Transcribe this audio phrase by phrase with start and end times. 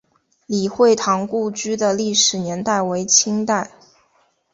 [0.47, 3.69] 李惠堂故居的历史年代为清代。